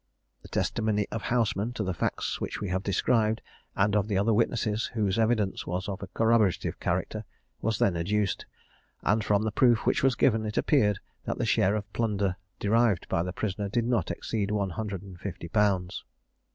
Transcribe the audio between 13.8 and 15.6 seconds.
not exceed one hundred and fifty